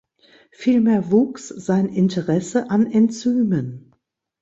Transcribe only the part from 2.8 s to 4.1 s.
Enzymen.